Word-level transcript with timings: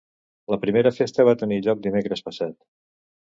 La 0.53 0.57
primera 0.63 0.91
festa 0.95 1.25
va 1.27 1.35
tenir 1.43 1.59
lloc 1.67 1.85
dimecres 1.85 2.27
passat. 2.31 2.57